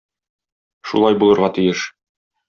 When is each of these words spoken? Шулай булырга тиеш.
Шулай 0.91 1.17
булырга 1.23 1.49
тиеш. 1.59 1.83